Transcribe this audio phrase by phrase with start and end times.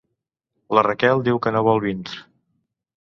[0.77, 2.17] La Raquel diu que no vindr